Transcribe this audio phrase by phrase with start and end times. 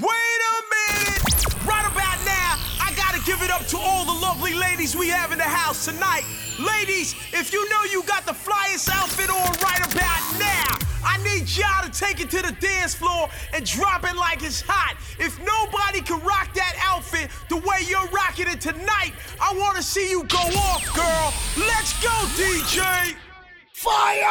[0.00, 1.66] Wait a minute!
[1.66, 5.32] Right about now, I gotta give it up to all the lovely ladies we have
[5.32, 6.22] in the house tonight.
[6.60, 11.48] Ladies, if you know you got the flyest outfit on right about now, I need
[11.50, 14.96] y'all to take it to the dance floor and drop it like it's hot.
[15.18, 20.10] If nobody can rock that outfit the way you're rocking it tonight, I wanna see
[20.10, 21.34] you go off, girl.
[21.66, 23.16] Let's go, DJ!
[23.72, 24.28] Fire!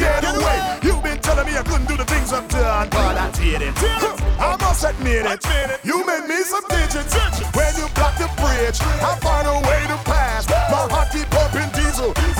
[0.00, 1.28] Get up my universe.
[1.28, 3.74] I couldn't do the things I've done, but I did it.
[3.76, 5.84] I must admit it.
[5.84, 7.14] you made me some digits.
[7.54, 10.46] When you blocked the bridge, I find a way to pass.
[10.46, 12.39] my touch.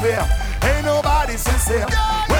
[0.00, 2.37] Ain't nobody sincere.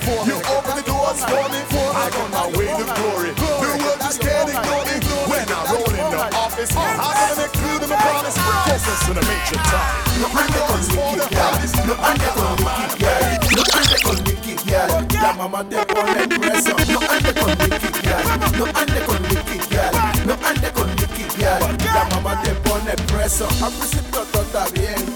[0.00, 1.60] Before me, you open the doors for me.
[1.92, 3.30] I'm on my way to glory.
[3.36, 3.44] The
[3.84, 4.96] world just can't ignore me.
[5.28, 8.36] When I roll in the office, I'm gonna make good my promise.
[8.38, 10.10] Focus on the major time.
[10.20, 14.90] No ande con Nicky Girl, no ande con Nicky Girl, no ande con Nicky Girl,
[15.22, 16.74] la mamá te pone preso.
[16.92, 18.24] No ande con Nicky Girl,
[18.58, 19.94] no ande con Nicky Girl,
[20.26, 21.60] no ande con Nicky Girl,
[22.10, 23.46] mamá te pone preso.
[23.62, 25.09] Al principio todo está bien, todo está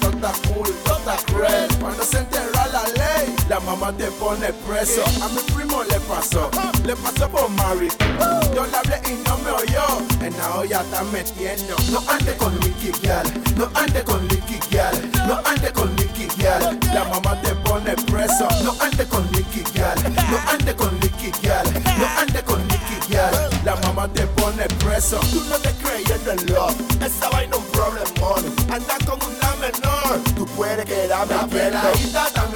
[3.74, 5.02] mamá te pone preso.
[5.22, 6.50] A mi primo le pasó,
[6.84, 7.88] le pasó por Mari.
[8.54, 9.86] Yo le hablé y no me oyó,
[10.20, 11.74] en la olla está metiendo.
[11.90, 13.26] No ande con Nicky Girl,
[13.56, 18.46] no ande con Nicky Girl, no ande con Nicky Girl, la mamá te pone preso.
[18.62, 19.98] No ande con Nicky Girl,
[20.30, 21.66] no ande con Nicky Girl,
[21.98, 25.18] no ande con Nicky Girl, la mamá te pone preso.
[25.32, 28.54] Tú no te creyendo en love, esa vaina un problemón.
[28.70, 32.53] Anda con una menor, tú puedes quedarme a está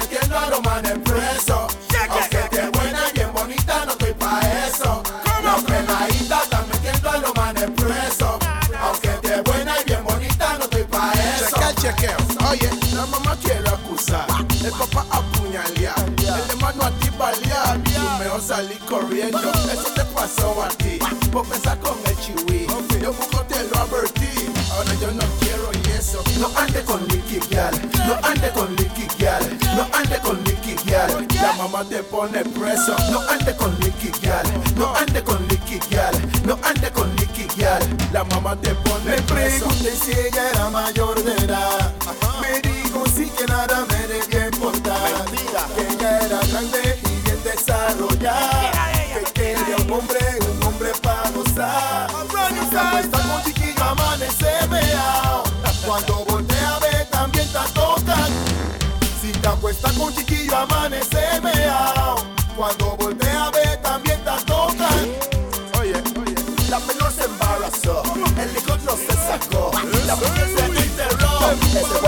[0.63, 1.67] manes preso.
[2.11, 5.03] Aunque te buena y bien bonita, no estoy pa' eso.
[5.43, 8.39] La peladita está metiendo a los manes preso.
[8.81, 11.57] Aunque te buena y bien bonita, no estoy pa' eso.
[11.81, 12.17] Chequeo.
[12.51, 14.27] Oye, la mamá quiere acusar,
[14.65, 17.79] el papá apuñalear, el hermano a ti balear.
[17.85, 19.39] Tú mejor salir corriendo,
[19.73, 20.99] eso te pasó a ti.
[21.33, 22.67] Por pensar con el chiwi,
[23.01, 24.29] yo busco te lo advertí.
[24.73, 26.23] Ahora yo no quiero y eso.
[26.41, 27.77] No ande con Nicky Girl,
[28.07, 28.75] no ande con
[29.79, 31.27] no ande con Nicky Girl.
[31.41, 32.97] La mamá te pone preso.
[33.13, 34.47] No ande con Nicky Girl,
[34.77, 37.83] no ande con Nicky Girl, no ande con Nicky Girl.
[38.13, 39.67] La mamá te pone Me preso.
[39.67, 41.93] pregunté si ella era mayor de edad.
[42.41, 45.25] Me dijo sí que nada me debía importar.
[45.77, 48.68] Que ella era grande y bien desarrollada.
[60.09, 62.17] Con chiquillo amanece meao.
[62.57, 64.85] Cuando voltea a ver también está tocando.
[65.81, 66.35] Oye, oye,
[66.71, 68.03] la menor se embarazó,
[68.43, 69.71] el hijo no se sacó,
[70.07, 72.01] la mujer se enterró, ese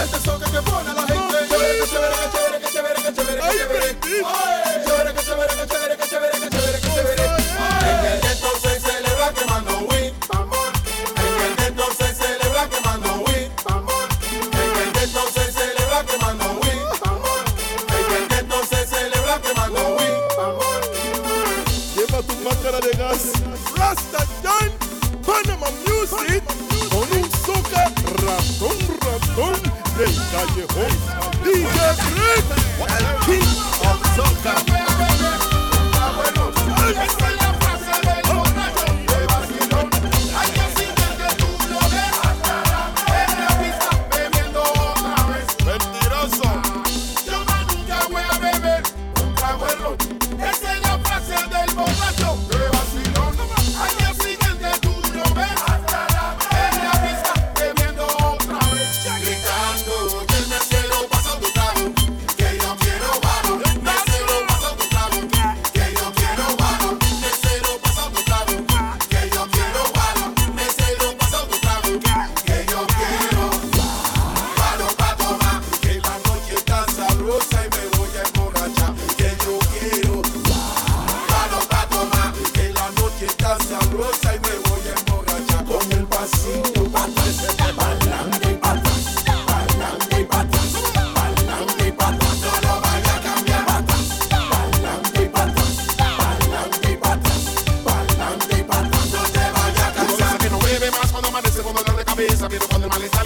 [0.00, 0.20] caliente.
[0.20, 0.39] Y este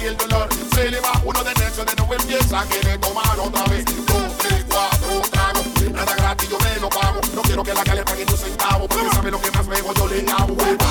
[0.03, 0.49] el dolor.
[0.73, 3.85] Se le va uno de necio, de nuevo empieza que le tomar otra vez.
[3.85, 5.65] Dos, tres, cuatro tragos.
[5.91, 7.21] Nada gratis, yo me lo pago.
[7.33, 8.87] No quiero que la calle pague un centavo.
[8.87, 10.84] Porque sabe lo que más bebo, yo le hago.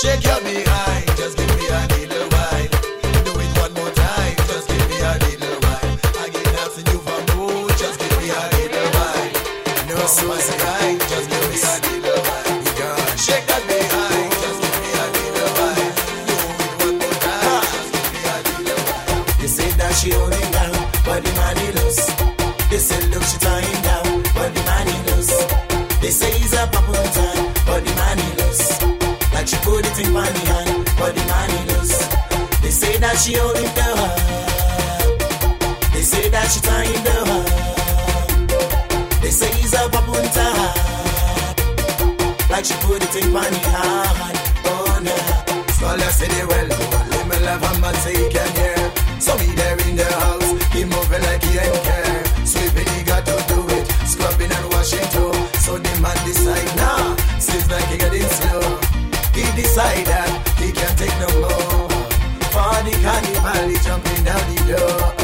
[0.00, 0.67] Shake your behind,
[33.18, 34.08] she holding down.
[35.92, 37.42] They say that she tying down.
[39.20, 39.88] They say he's a
[40.38, 40.74] time.
[42.50, 44.38] Like she put it in funny hand,
[44.70, 45.72] oh nah.
[45.76, 46.68] Small city well
[47.10, 48.92] let me love and take him here.
[49.20, 52.24] So me there in the house, he moving like he ain't care.
[52.46, 55.32] Sweeping, he got to do it, scrubbing and washing too.
[55.58, 58.62] So the man decide, now, nah, seems like he getting slow.
[59.34, 60.06] He decide
[63.58, 65.14] carnival, jumping down the door.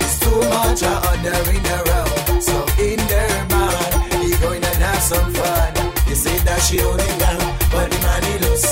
[0.00, 2.42] It's too much of ordering around.
[2.42, 5.74] So in there, man, he going to have some fun.
[6.06, 8.70] They say that she holding down, but the he loose.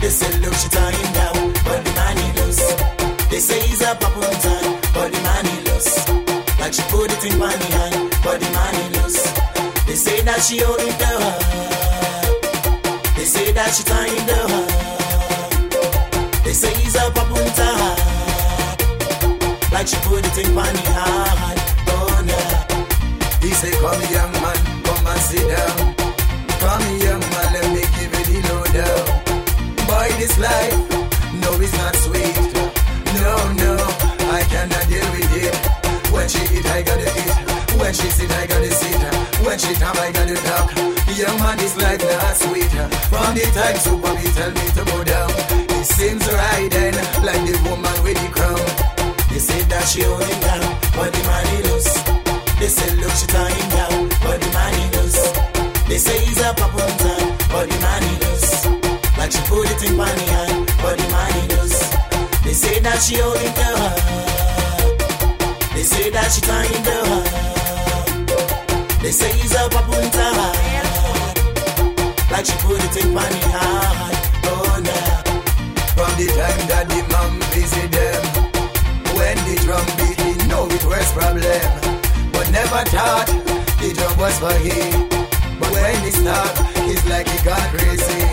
[0.00, 2.64] They say look she tying down, but the he loose.
[3.30, 5.92] They say he's a pop time, but the he loose.
[6.60, 9.22] Like she put it in funny hand, but the he loose.
[9.86, 11.20] They say that she holding down.
[13.16, 14.63] They say that she tying down.
[19.84, 21.60] Like she put it in funny hand,
[21.92, 23.44] oh nah.
[23.44, 25.92] He say, come young man, come and sit down.
[26.56, 29.04] Come young man, let me give you the lowdown.
[29.84, 30.72] Boy, this life,
[31.36, 32.32] no, it's not sweet.
[33.12, 33.76] No, no,
[34.32, 35.52] I cannot deal with it.
[36.08, 37.36] When she eat, I gotta eat.
[37.76, 38.96] When she sit, I gotta sit.
[39.44, 40.72] When she talk, I gotta talk.
[41.12, 42.72] Young man, this life not sweet.
[43.12, 45.28] From the time Super B tell me to go down,
[45.76, 48.93] it seems right then, like the woman with the crown.
[49.34, 50.62] They say that she holding down,
[50.94, 51.90] but the he loose.
[52.62, 55.26] They say look she tying down, but the he loose.
[55.90, 58.62] They say he's a pop on time, but the he loose.
[59.18, 61.82] Like she put it in funny hand, but the he loose.
[62.46, 63.98] They say that she holding down.
[65.74, 67.26] They say that she tying down.
[69.02, 70.54] They say he's a on time.
[72.30, 74.14] Like she put it in funny hand,
[74.46, 75.26] oh nah.
[75.98, 78.43] From the time that the mom visit them
[79.64, 81.42] drum beat, he know it was problem.
[82.32, 83.28] But never thought
[83.80, 85.08] the drum was for him.
[85.58, 86.52] But when he start,
[86.84, 88.24] it's like he got crazy.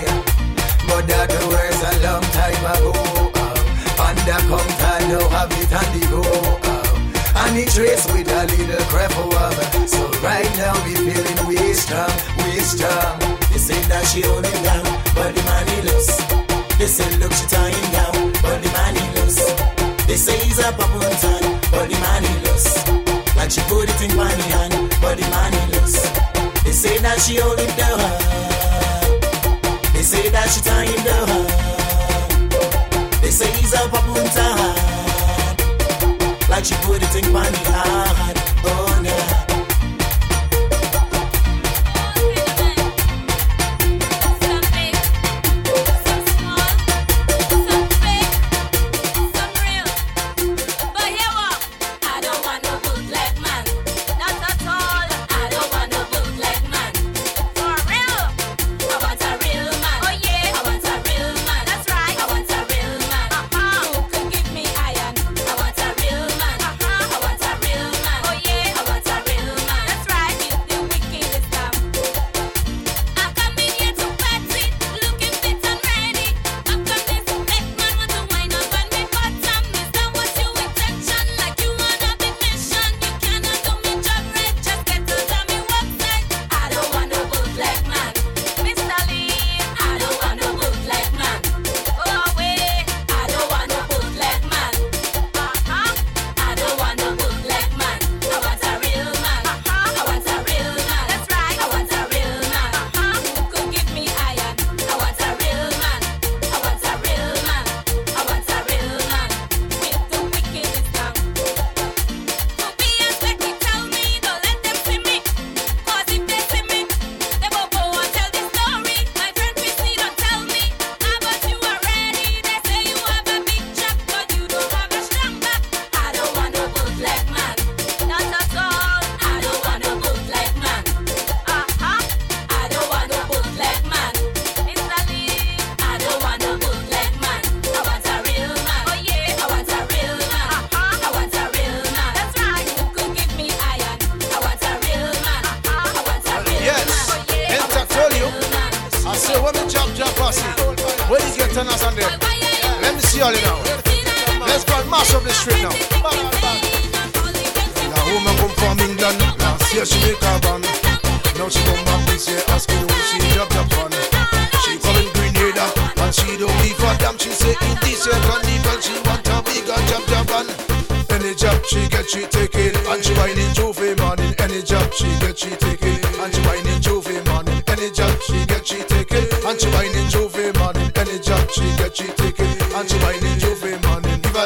[0.88, 2.92] But that was a long time ago.
[3.32, 6.22] Uh, and and the to now have it on the go.
[6.68, 9.52] Uh, and he trace with a little crap over.
[9.88, 12.12] So right now we feeling we strong,
[12.44, 13.16] we strong.
[13.52, 14.84] They say that she holding down,
[15.16, 16.12] but the money loose.
[16.78, 18.14] They say look she tying down,
[18.44, 19.01] but the money
[20.12, 22.86] they say he's a papuntan, but the man he lost.
[23.38, 26.04] Like she put it in money hand, but the man he lost.
[26.66, 27.98] They say that she hold him down.
[29.94, 31.00] They say that she tie him
[31.32, 31.48] heart
[33.22, 33.88] They say he's a
[34.36, 34.76] time
[36.50, 39.51] like she put it in money hand, oh yeah.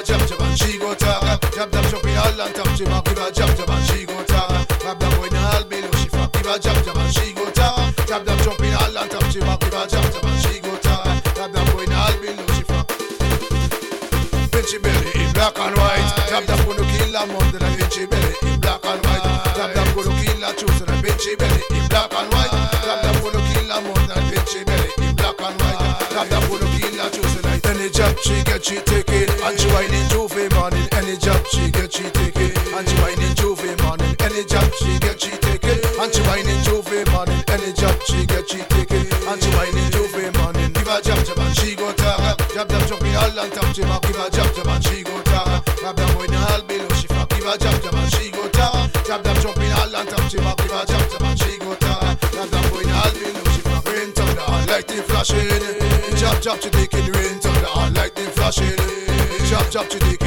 [0.06, 1.42] jab jab and she go talk.
[1.54, 2.68] Jab jab chop me all on top.
[2.78, 4.68] She ma give a jab jab and she go talk up.
[4.80, 5.92] Grab that boy now all below.
[5.98, 7.96] She fuck give a jab jab and she go talk.
[8.06, 9.26] Jab jab chop me all on top.
[9.32, 11.06] She ma give a jab jab and she go talk.
[11.34, 12.46] Grab that boy now all below.
[12.54, 12.88] She fuck.
[14.54, 16.06] Pinchy belly in black and white.
[16.30, 17.46] Jab jab gonna kill a mom.
[17.52, 19.26] Then I pinchy belly in black and white.
[19.58, 20.80] Jab jab gonna kill a choose.
[20.86, 22.54] Then pinchy belly in black and white.
[22.86, 24.06] Jab jab gonna kill a mom.
[24.30, 25.82] Pinchy belly in black and white.
[26.14, 27.34] Jab jab gonna kill a choose.
[27.66, 29.95] Any job she get, she take it, and she whine
[31.56, 32.58] she get she take it.
[32.76, 35.80] And she whine and jove eh, man in any job she get she take it.
[35.96, 39.08] And she whine and jove eh, man in any job she get she take it.
[39.24, 42.36] And she whine and jove man in give a jab jab and she go tara.
[42.54, 45.04] Jab jab jump in all and tap jab and give a jab jab and she
[45.04, 45.64] go tara.
[45.80, 48.44] Grab them with the all below she fuck give a jab jab and she go
[48.50, 48.82] tara.
[49.08, 51.58] Jab jab jump in all and tap jab and give a jab jab and she
[51.58, 52.10] go tara.
[52.36, 56.20] Grab them with the all below she fuck rain thunder like the flashing.
[56.20, 58.76] Jab jab she take it rain thunder like the flashing.
[59.48, 60.25] Jab jab she take it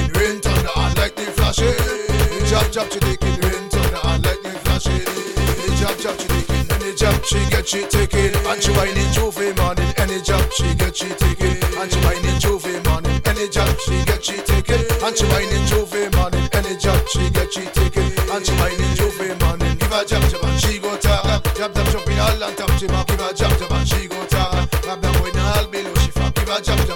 [2.79, 5.03] chop she taking rain thunder and lightning flashing.
[5.03, 8.31] Any job chop she taking, any job she get she taking.
[8.47, 11.59] And she whining trophy morning, any job she get she taking.
[11.75, 14.85] And she whining trophy morning, any job she get she taking.
[15.03, 18.15] And she whining trophy morning, any job she get she taking.
[18.31, 22.19] And she whining trophy morning, give her job job she go tap job job jumping
[22.21, 22.71] all on top.
[22.79, 24.71] She ma give her job job she go tap.
[24.83, 26.88] Grab that boy now all below she flap, give her job.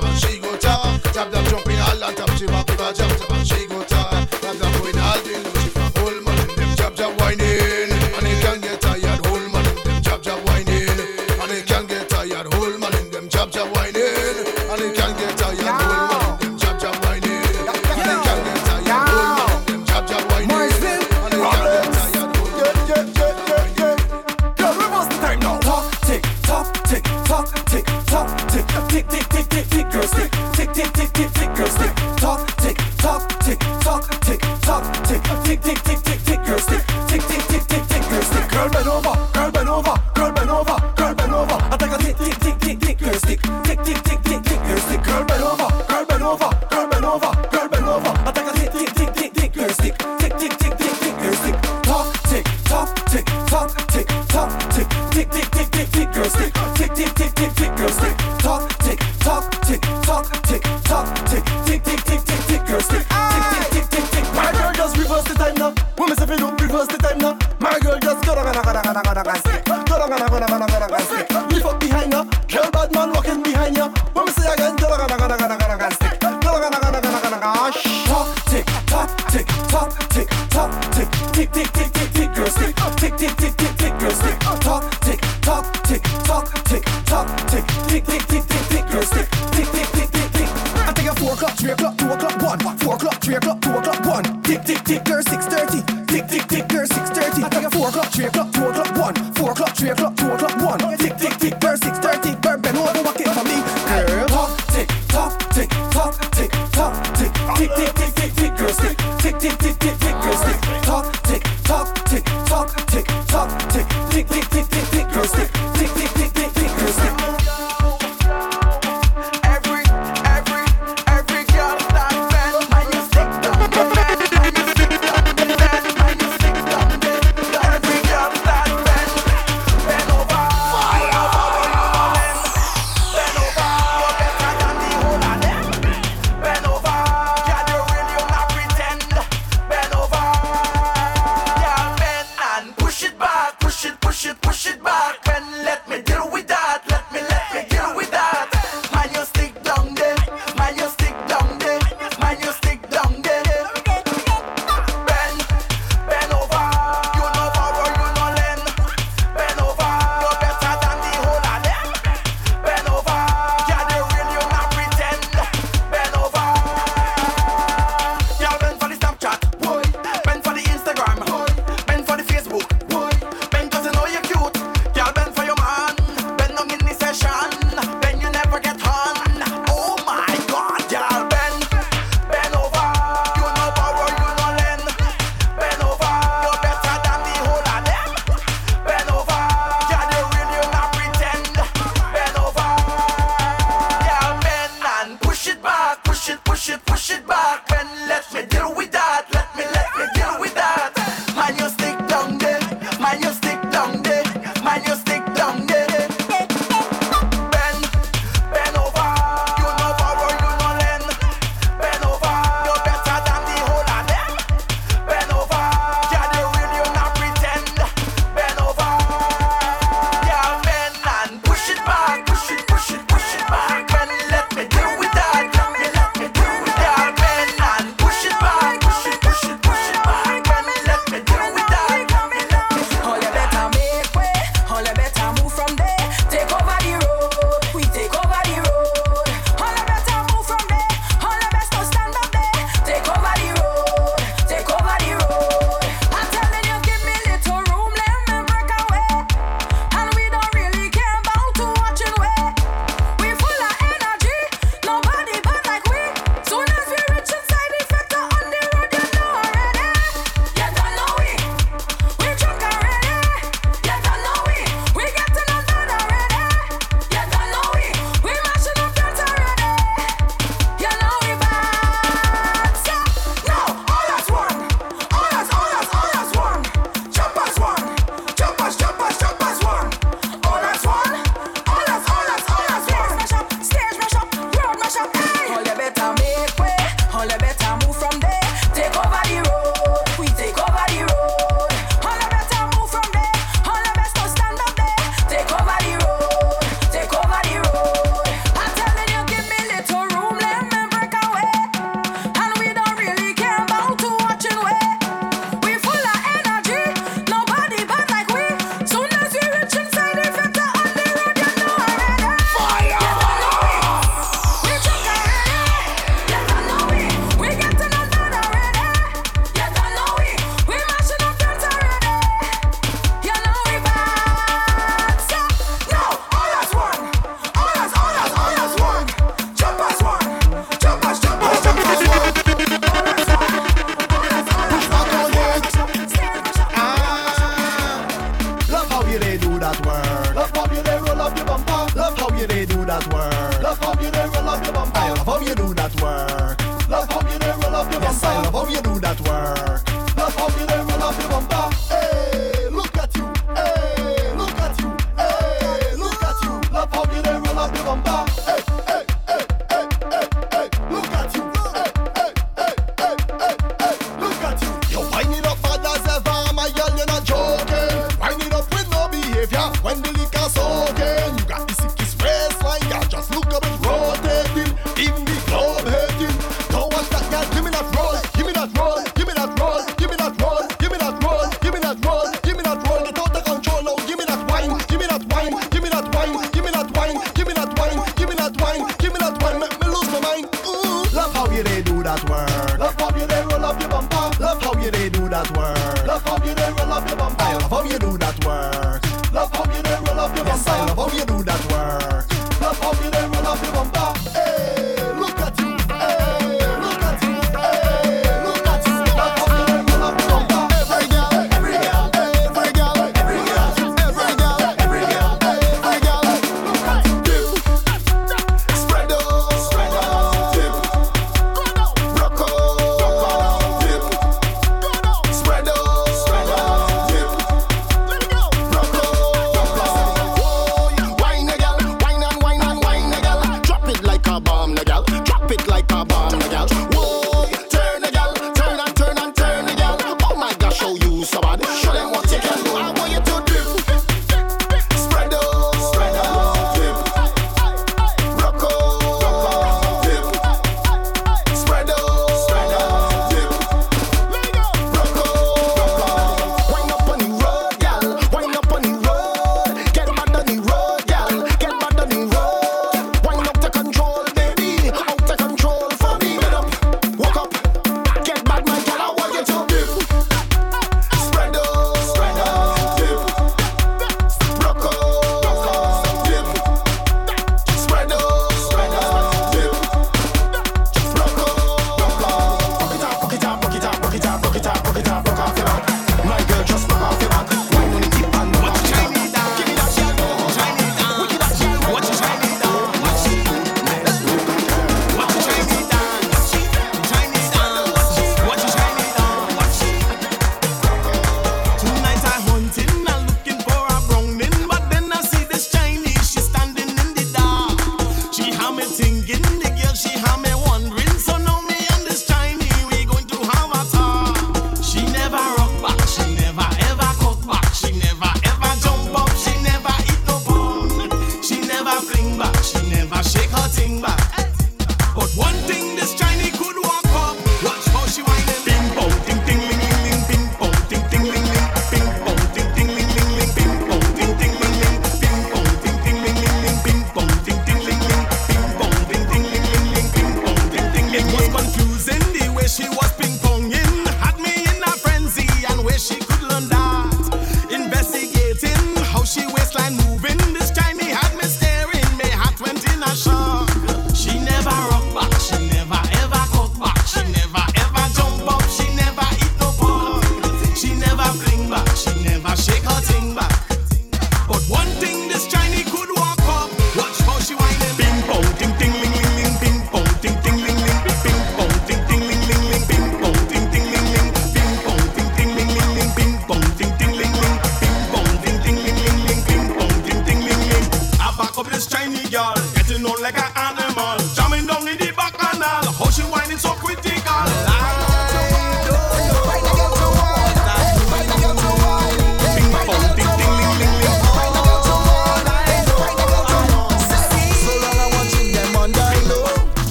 [369.46, 371.21] behavior when the liquor's so gay.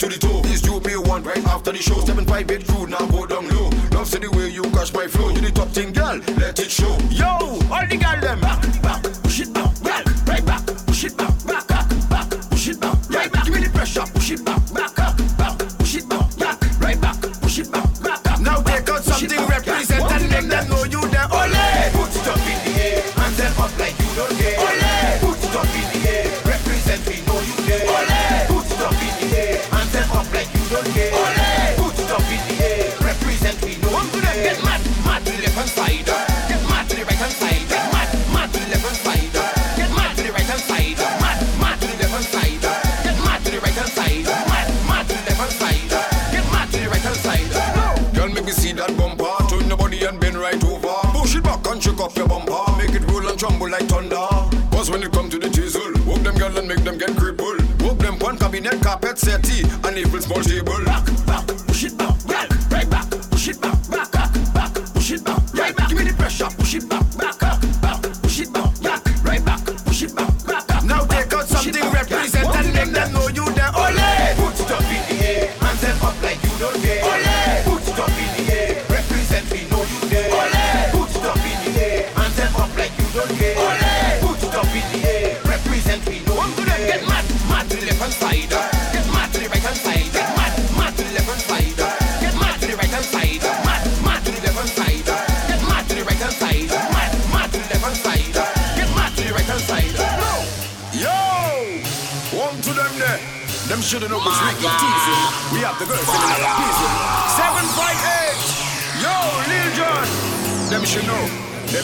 [0.00, 0.40] to the toe.
[0.40, 2.00] This you pay one right after the show.
[2.00, 3.68] Seven five bed crew now go down low.
[3.92, 5.28] Love see the way you catch my flow.
[5.28, 6.18] You the top thing, girl.
[6.38, 6.96] Let it show.
[7.10, 7.39] Yo.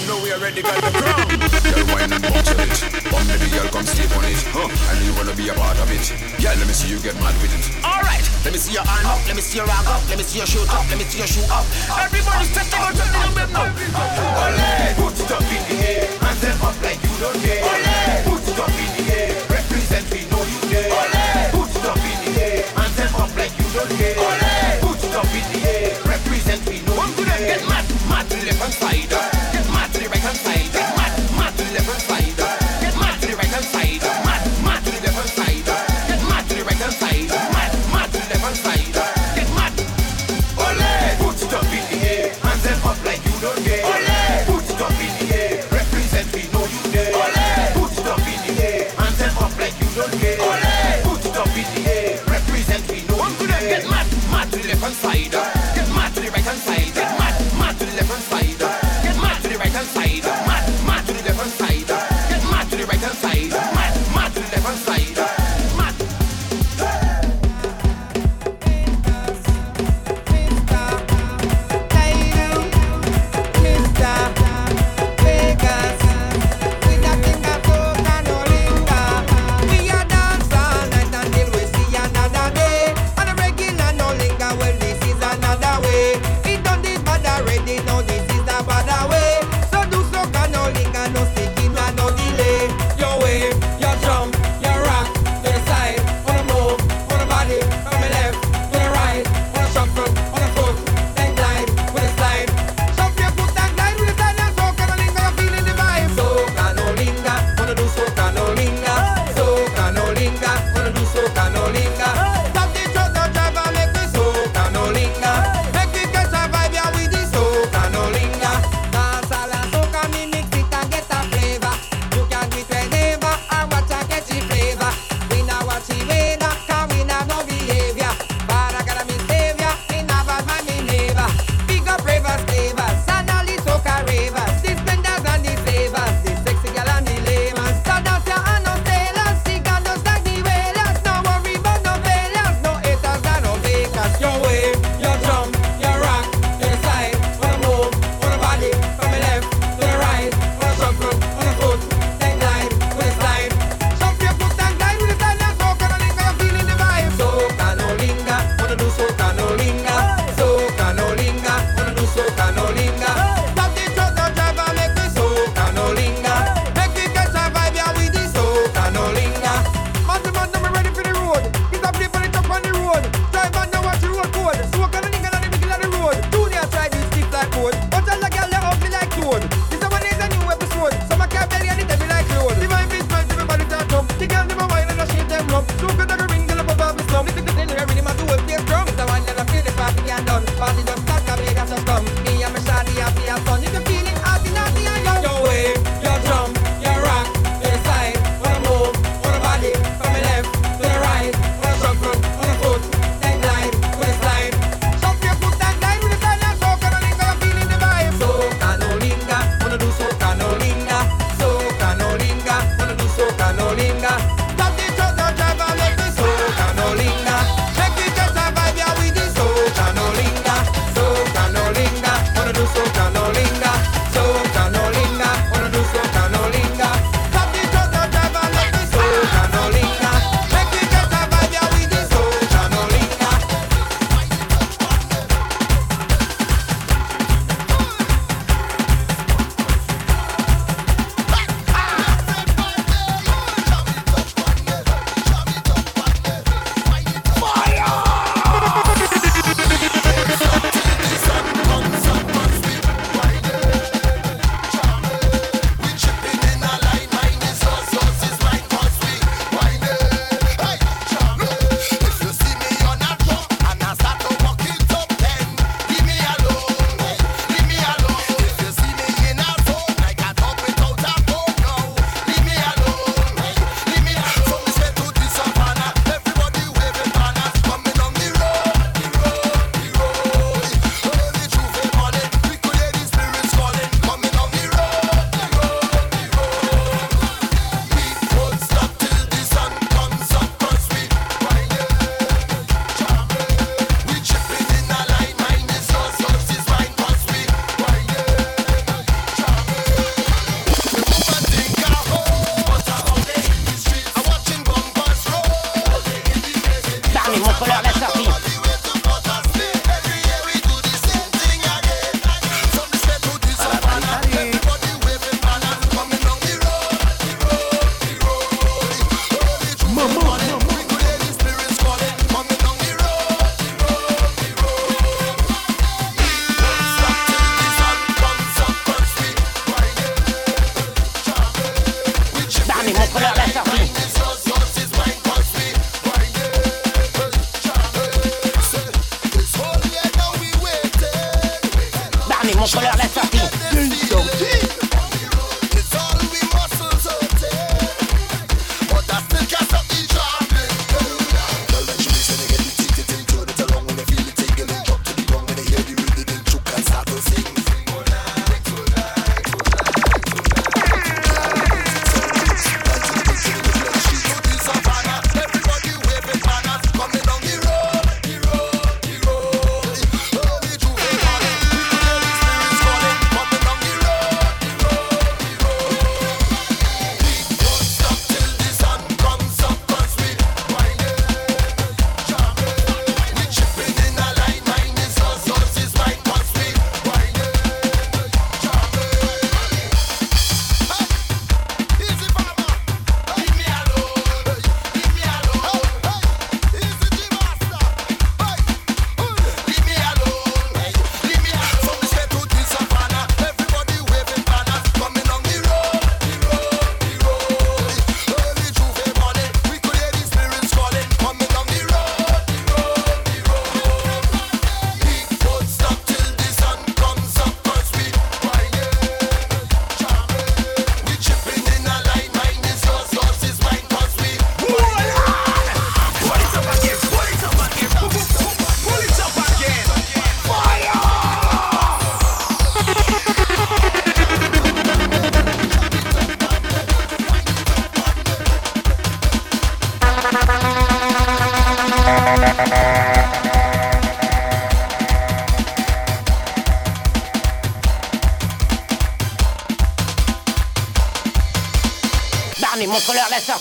[0.06, 1.26] know we already got the crown.
[6.46, 7.82] Let me see.
[7.84, 10.24] Alright, let me see your hand up, let me see your rag up, let me
[10.24, 11.66] see your shoot up, let me see your shoe up.
[11.98, 13.66] Everybody's touching on something on them now.
[13.66, 17.62] Ole, put it up in the air, hands them up like you don't care.
[17.66, 20.90] Ole, put it up in the air, represent we know you care.
[20.90, 24.16] Ole, put it up in the air, hands them up like you don't care.
[24.16, 24.54] Ole,
[24.86, 27.34] put it up in the air, represent we know One you there.
[27.34, 29.25] One could get mad, mad left and side.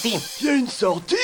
[0.05, 0.19] Sortie.
[0.41, 1.14] Il y a une sortie